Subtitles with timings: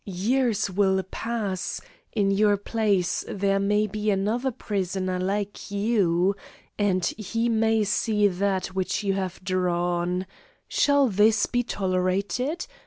[0.03, 1.79] Years will pass;
[2.11, 6.35] in your place there may be another prisoner like you
[6.75, 10.25] and he may see that which you have drawn.
[10.67, 12.65] Shall this be tolerated?